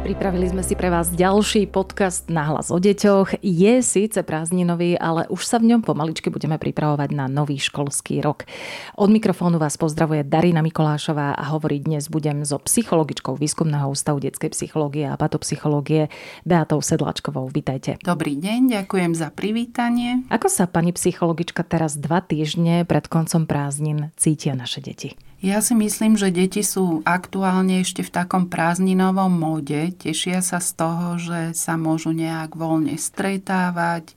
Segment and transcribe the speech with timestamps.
[0.00, 3.44] Pripravili sme si pre vás ďalší podcast na hlas o deťoch.
[3.44, 8.48] Je síce prázdninový, ale už sa v ňom pomaličky budeme pripravovať na nový školský rok.
[8.96, 14.56] Od mikrofónu vás pozdravuje Darina Mikolášová a hovoriť dnes budem so psychologičkou Výskumného ústavu detskej
[14.56, 16.08] psychológie a patopsychológie
[16.48, 17.52] Beatou Sedlačkovou.
[17.52, 18.00] Vítajte.
[18.02, 20.26] Dobrý deň, ďakujem za privítanie.
[20.32, 25.29] Ako sa pani psychologička teraz dva týždne pred koncom prázdnin cítia naše deti?
[25.40, 29.88] Ja si myslím, že deti sú aktuálne ešte v takom prázdninovom móde.
[29.96, 34.12] Tešia sa z toho, že sa môžu nejak voľne stretávať,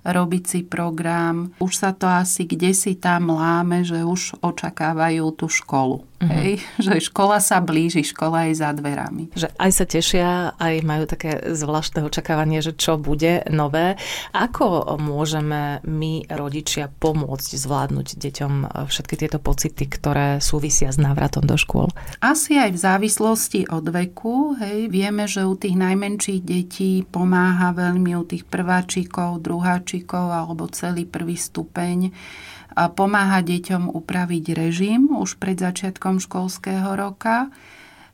[0.00, 1.52] robiť si program.
[1.60, 6.08] Už sa to asi kde si tam láme, že už očakávajú tú školu.
[6.22, 6.38] Mm-hmm.
[6.38, 6.52] Hej?
[6.86, 9.34] Že škola sa blíži, škola je za dverami.
[9.34, 13.98] Že aj sa tešia, aj majú také zvláštne očakávanie, že čo bude nové.
[14.30, 18.52] Ako môžeme my, rodičia, pomôcť zvládnuť deťom
[18.86, 21.90] všetky tieto pocity, ktoré súvisia s návratom do škôl?
[22.22, 24.54] Asi aj v závislosti od veku.
[24.62, 24.86] Hej?
[24.94, 31.34] Vieme, že u tých najmenších detí pomáha veľmi u tých prváčikov, druháčikov, alebo celý prvý
[31.34, 32.14] stupeň
[32.74, 37.52] pomáha deťom upraviť režim už pred začiatkom školského roka.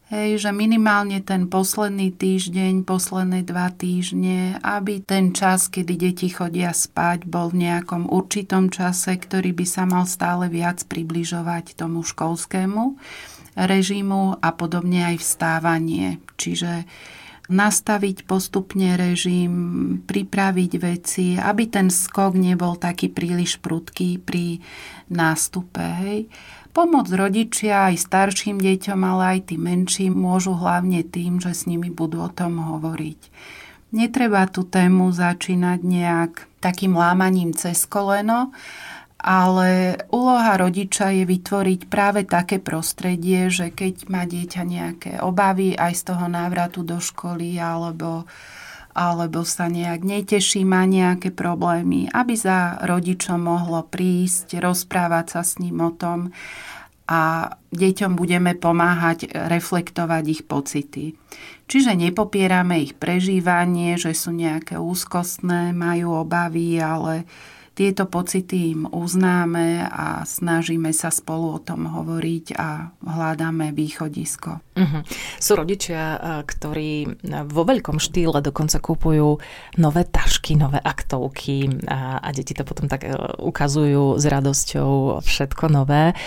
[0.08, 6.72] Hej, že minimálne ten posledný týždeň, posledné dva týždne, aby ten čas, kedy deti chodia
[6.72, 12.96] spať, bol v nejakom určitom čase, ktorý by sa mal stále viac približovať tomu školskému
[13.52, 16.24] režimu a podobne aj vstávanie.
[16.40, 16.88] Čiže
[17.48, 19.52] nastaviť postupne režim,
[20.04, 24.60] pripraviť veci, aby ten skok nebol taký príliš prudký pri
[25.08, 25.80] nástupe.
[25.80, 26.28] Hej.
[26.76, 31.88] Pomoc rodičia aj starším deťom, ale aj tým menším môžu hlavne tým, že s nimi
[31.88, 33.20] budú o tom hovoriť.
[33.88, 38.52] Netreba tú tému začínať nejak takým lámaním cez koleno,
[39.18, 45.92] ale úloha rodiča je vytvoriť práve také prostredie, že keď má dieťa nejaké obavy aj
[45.98, 48.30] z toho návratu do školy alebo,
[48.94, 55.58] alebo sa nejak neteší, má nejaké problémy, aby za rodičom mohlo prísť, rozprávať sa s
[55.58, 56.30] ním o tom
[57.10, 61.16] a deťom budeme pomáhať reflektovať ich pocity.
[61.66, 67.26] Čiže nepopierame ich prežívanie, že sú nejaké úzkostné, majú obavy, ale
[67.78, 74.58] tieto pocity im uznáme a snažíme sa spolu o tom hovoriť a hľadáme východisko.
[74.74, 75.02] Uh-huh.
[75.38, 79.38] Sú rodičia, ktorí vo veľkom štýle dokonca kupujú
[79.78, 83.06] nové tašky, nové aktovky a, a deti to potom tak
[83.38, 86.18] ukazujú s radosťou všetko nové.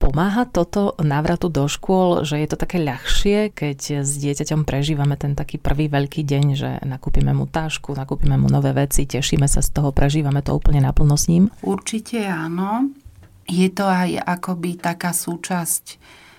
[0.00, 5.36] Pomáha toto návratu do škôl, že je to také ľahšie, keď s dieťaťom prežívame ten
[5.36, 9.68] taký prvý veľký deň, že nakúpime mu tašku, nakúpime mu nové veci, tešíme sa z
[9.76, 11.50] toho, prežívame to úplne úplne naplno s ním?
[11.66, 12.94] Určite áno.
[13.48, 15.98] Je to aj akoby taká súčasť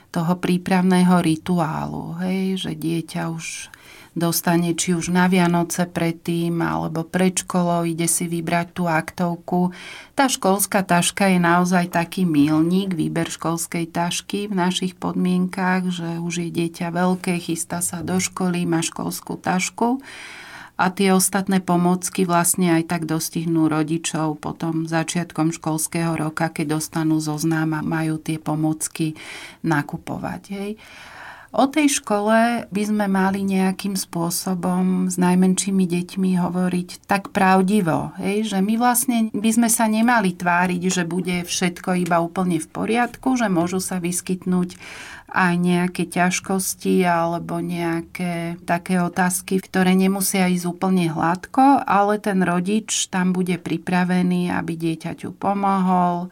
[0.09, 3.69] toho prípravného rituálu, hej, že dieťa už
[4.17, 9.73] dostane či už na Vianoce predtým alebo pred školou, ide si vybrať tú aktovku.
[10.17, 16.45] Tá školská taška je naozaj taký milník, výber školskej tašky v našich podmienkách, že už
[16.45, 20.01] je dieťa veľké, chystá sa do školy, má školskú tašku
[20.79, 27.19] a tie ostatné pomocky vlastne aj tak dostihnú rodičov potom začiatkom školského roka, keď dostanú
[27.19, 29.19] zoznam a majú tie pomocky
[29.59, 30.41] nakupovať.
[30.55, 30.71] Hej.
[31.49, 38.53] O tej škole by sme mali nejakým spôsobom s najmenšími deťmi hovoriť tak pravdivo, hej,
[38.53, 43.33] že my vlastne by sme sa nemali tváriť, že bude všetko iba úplne v poriadku,
[43.33, 44.77] že môžu sa vyskytnúť
[45.29, 53.09] aj nejaké ťažkosti alebo nejaké také otázky, ktoré nemusia ísť úplne hladko, ale ten rodič
[53.09, 56.29] tam bude pripravený, aby dieťaťu pomohol,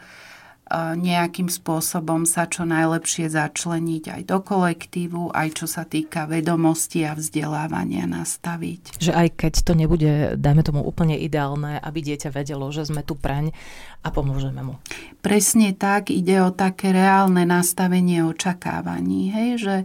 [0.75, 7.15] nejakým spôsobom sa čo najlepšie začleniť aj do kolektívu, aj čo sa týka vedomosti a
[7.15, 8.99] vzdelávania nastaviť.
[8.99, 13.15] Že aj keď to nebude, dajme tomu úplne ideálne, aby dieťa vedelo, že sme tu
[13.15, 13.55] preň
[14.03, 14.75] a pomôžeme mu.
[15.23, 19.75] Presne tak, ide o také reálne nastavenie očakávaní, hej, že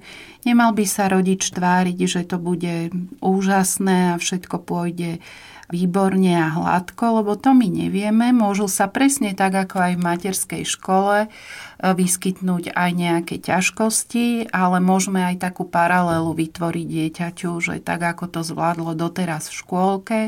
[0.42, 2.90] nemal by sa rodič tváriť, že to bude
[3.22, 5.22] úžasné a všetko pôjde
[5.72, 8.28] výborne a hladko, lebo to my nevieme.
[8.36, 11.28] Môžu sa presne tak, ako aj v materskej škole, e,
[11.80, 18.40] vyskytnúť aj nejaké ťažkosti, ale môžeme aj takú paralelu vytvoriť dieťaťu, že tak, ako to
[18.44, 20.20] zvládlo doteraz v škôlke,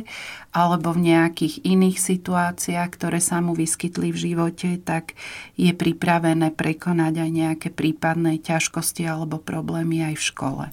[0.55, 5.19] alebo v nejakých iných situáciách, ktoré sa mu vyskytli v živote, tak
[5.59, 10.65] je pripravené prekonať aj nejaké prípadné ťažkosti alebo problémy aj v škole.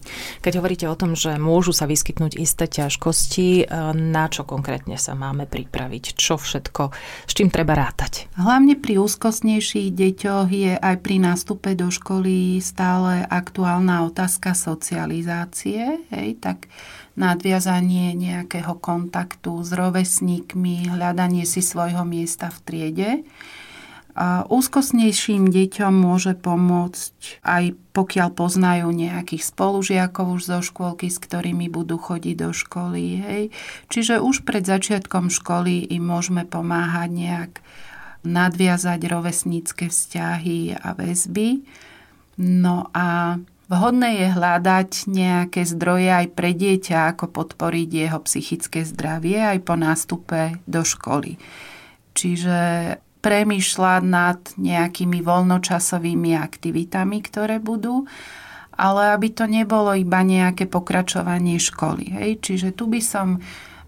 [0.45, 5.17] Keď hovoríte o tom, že môžu sa vyskytnúť isté ťažkosti, e, na čo konkrétne sa
[5.17, 6.13] máme pripraviť?
[6.13, 6.93] Čo všetko,
[7.25, 8.29] s čím treba rátať?
[8.37, 16.05] Hlavne pri úzkostnejších deťoch je aj pri nástupe do školy stále aktuálna otázka socializácie.
[16.13, 16.69] Hej, tak
[17.19, 23.11] nadviazanie nejakého kontaktu s rovesníkmi, hľadanie si svojho miesta v triede.
[24.11, 31.71] A úzkostnejším deťom môže pomôcť aj pokiaľ poznajú nejakých spolužiakov už zo škôlky, s ktorými
[31.71, 33.23] budú chodiť do školy.
[33.23, 33.43] Hej.
[33.87, 37.51] Čiže už pred začiatkom školy im môžeme pomáhať nejak
[38.27, 41.63] nadviazať rovesnícke vzťahy a väzby.
[42.35, 43.39] No a
[43.71, 49.79] Vhodné je hľadať nejaké zdroje aj pre dieťa, ako podporiť jeho psychické zdravie aj po
[49.79, 51.39] nástupe do školy.
[52.11, 52.59] Čiže
[53.23, 58.03] premýšľať nad nejakými voľnočasovými aktivitami, ktoré budú,
[58.75, 62.11] ale aby to nebolo iba nejaké pokračovanie školy.
[62.11, 62.31] Hej?
[62.43, 63.39] Čiže tu by som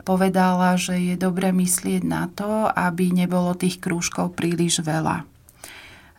[0.08, 5.33] povedala, že je dobre myslieť na to, aby nebolo tých krúžkov príliš veľa.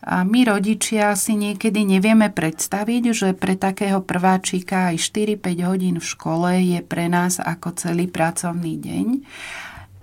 [0.05, 6.05] A my rodičia si niekedy nevieme predstaviť, že pre takého prváčika aj 4-5 hodín v
[6.05, 9.07] škole je pre nás ako celý pracovný deň.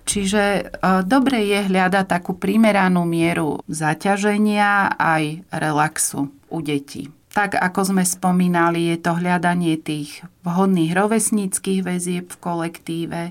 [0.03, 0.63] Čiže e,
[1.07, 7.07] dobre je hľadať takú primeranú mieru zaťaženia aj relaxu u detí.
[7.31, 13.21] Tak ako sme spomínali, je to hľadanie tých vhodných rovesníckých väzieb v kolektíve,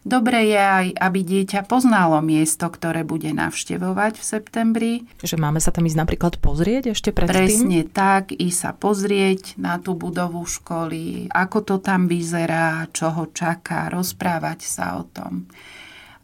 [0.00, 4.92] Dobre je aj, aby dieťa poznalo miesto, ktoré bude navštevovať v septembri.
[5.20, 7.36] Že máme sa tam ísť napríklad pozrieť ešte predtým?
[7.36, 13.28] Presne tak, i sa pozrieť na tú budovu školy, ako to tam vyzerá, čo ho
[13.28, 15.44] čaká, rozprávať sa o tom.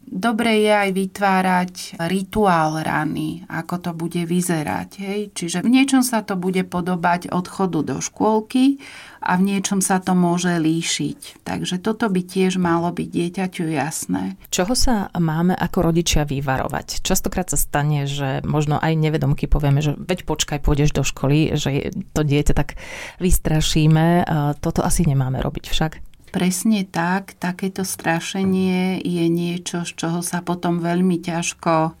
[0.07, 1.73] Dobre je aj vytvárať
[2.07, 4.89] rituál rany, ako to bude vyzerať.
[5.03, 5.19] Hej?
[5.35, 8.79] Čiže v niečom sa to bude podobať odchodu do škôlky
[9.19, 11.43] a v niečom sa to môže líšiť.
[11.43, 14.39] Takže toto by tiež malo byť dieťaťu jasné.
[14.47, 17.03] Čoho sa máme ako rodičia vyvarovať?
[17.03, 21.91] Častokrát sa stane, že možno aj nevedomky povieme, že veď počkaj, pôjdeš do školy, že
[22.15, 22.79] to dieťa tak
[23.19, 24.23] vystrašíme.
[24.63, 26.06] Toto asi nemáme robiť však.
[26.37, 31.97] Presne tak, takéto strašenie je niečo, z čoho sa potom veľmi ťažko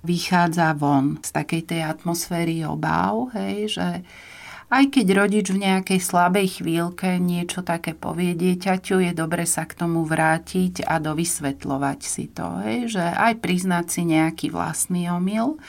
[0.00, 3.88] vychádza von z takej tej atmosféry obáv, hej, že
[4.72, 9.76] aj keď rodič v nejakej slabej chvíľke niečo také povie dieťaťu, je dobre sa k
[9.76, 15.60] tomu vrátiť a dovysvetľovať si to, hej, že aj priznať si nejaký vlastný omyl,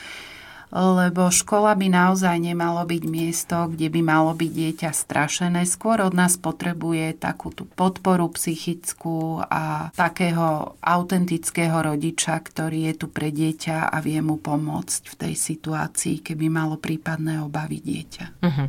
[0.72, 5.64] lebo škola by naozaj nemalo byť miesto, kde by malo byť dieťa strašené.
[5.64, 13.08] Skôr od nás potrebuje takú tú podporu psychickú a takého autentického rodiča, ktorý je tu
[13.08, 18.26] pre dieťa a vie mu pomôcť v tej situácii, keby malo prípadné obavy dieťa.
[18.44, 18.68] Uh-huh.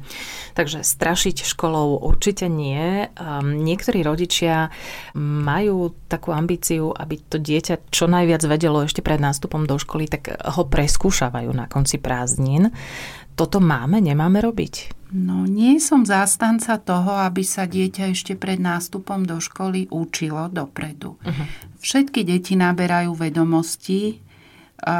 [0.54, 3.10] Takže strašiť školou určite nie.
[3.18, 4.70] Um, niektorí rodičia
[5.18, 10.30] majú takú ambíciu, aby to dieťa čo najviac vedelo ešte pred nástupom do školy, tak
[10.30, 12.68] ho preskúšavajú na konci konci prázdnin.
[13.32, 14.92] Toto máme, nemáme robiť?
[15.08, 21.16] No, nie som zástanca toho, aby sa dieťa ešte pred nástupom do školy učilo dopredu.
[21.16, 21.46] Uh-huh.
[21.80, 24.20] Všetky deti naberajú vedomosti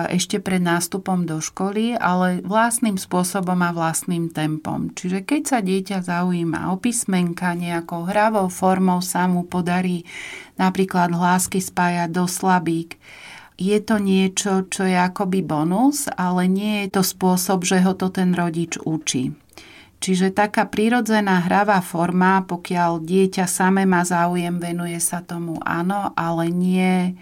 [0.09, 4.91] ešte pred nástupom do školy, ale vlastným spôsobom a vlastným tempom.
[4.91, 10.03] Čiže keď sa dieťa zaujíma o písmenka, nejakou hravou formou sa mu podarí
[10.59, 12.99] napríklad hlásky spájať do slabík,
[13.59, 18.07] je to niečo, čo je akoby bonus, ale nie je to spôsob, že ho to
[18.15, 19.35] ten rodič učí.
[19.99, 26.55] Čiže taká prirodzená hravá forma, pokiaľ dieťa same má záujem, venuje sa tomu áno, ale
[26.55, 27.19] nie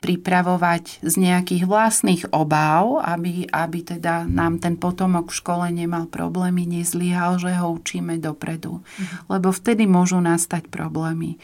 [0.00, 6.64] pripravovať z nejakých vlastných obáv, aby, aby teda nám ten potomok v škole nemal problémy,
[6.64, 8.80] nezlyhal, že ho učíme dopredu.
[8.80, 9.16] Mhm.
[9.26, 11.36] Lebo vtedy môžu nastať problémy.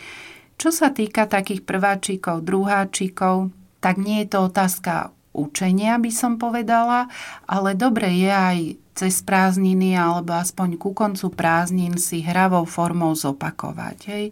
[0.57, 3.53] Čo sa týka takých prváčikov, druháčikov,
[3.87, 7.07] tak nie je to otázka učenia, by som povedala,
[7.47, 8.59] ale dobre je aj
[8.99, 13.99] cez prázdniny alebo aspoň ku koncu prázdnin si hravou formou zopakovať.
[14.11, 14.25] Hej.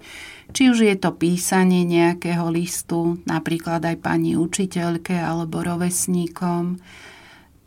[0.51, 6.83] Či už je to písanie nejakého listu, napríklad aj pani učiteľke alebo rovesníkom,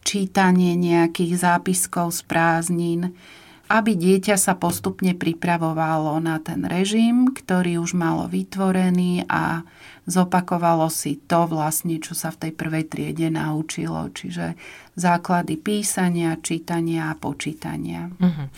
[0.02, 3.02] čítanie nejakých zápiskov z prázdnin,
[3.70, 9.62] aby dieťa sa postupne pripravovalo na ten režim, ktorý už malo vytvorený a
[10.08, 14.08] zopakovalo si to vlastne, čo sa v tej prvej triede naučilo.
[14.16, 14.56] Čiže
[14.98, 18.10] základy písania, čítania a počítania.
[18.18, 18.50] Uh-huh.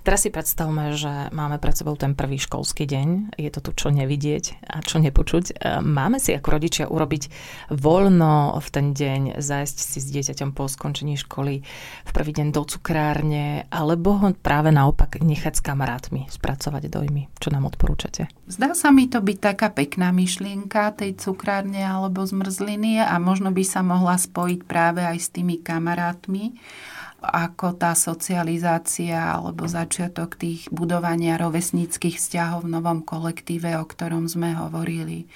[0.00, 3.36] Teraz si predstavme, že máme pred sebou ten prvý školský deň.
[3.36, 5.52] Je to tu čo nevidieť a čo nepočuť.
[5.52, 7.28] E, máme si ako rodičia urobiť
[7.76, 11.60] voľno v ten deň, zájsť si s dieťaťom po skončení školy
[12.08, 17.28] v prvý deň do cukrárne, alebo ho práve naopak nechať s kamarátmi spracovať dojmy.
[17.36, 18.32] Čo nám odporúčate?
[18.48, 23.64] Zdá sa mi to byť taká pekná myšlienka tej cukrárne alebo zmrzliny a možno by
[23.64, 26.54] sa mohla spojiť práve aj s tými kamarátmi
[27.22, 34.58] ako tá socializácia alebo začiatok tých budovania rovesníckých vzťahov v novom kolektíve, o ktorom sme
[34.58, 35.30] hovorili.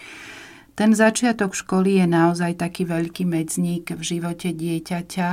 [0.77, 5.31] Ten začiatok školy je naozaj taký veľký medzník v živote dieťaťa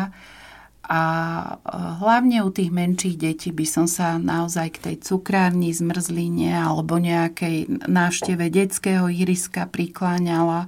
[0.84, 1.02] a
[1.44, 1.56] e,
[2.04, 7.88] hlavne u tých menších detí by som sa naozaj k tej cukrárni, zmrzline alebo nejakej
[7.88, 10.68] návšteve detského iriska prikláňala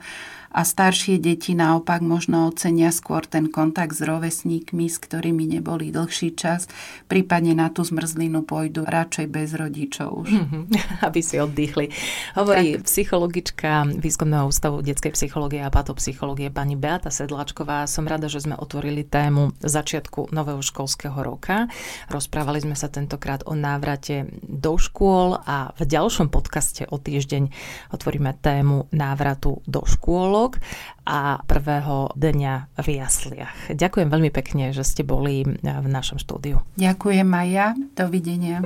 [0.56, 6.32] a staršie deti naopak možno ocenia skôr ten kontakt s rovesníkmi, s ktorými neboli dlhší
[6.40, 6.72] čas,
[7.12, 10.30] prípadne na tú zmrzlinu pôjdu radšej bez rodičov už.
[10.32, 10.64] Mm-hmm,
[11.12, 11.92] aby si oddychli.
[12.40, 12.88] Hovorí tak.
[12.88, 17.84] psychologička Výskumného ústavu detskej psychológie a patopsychológie pani Beata Sedláčková.
[17.92, 21.68] Som rada, že sme otvorili tému začiatku nového školského roka.
[22.08, 27.52] Rozprávali sme sa tentokrát o návrate do škôl a v ďalšom podcaste o týždeň
[27.92, 30.62] otvoríme tému návratu do škôl pondelok
[31.06, 33.70] a prvého dňa v jasliach.
[33.70, 36.66] Ďakujem veľmi pekne, že ste boli v našom štúdiu.
[36.82, 37.78] Ďakujem Maja.
[37.94, 38.66] Dovidenia.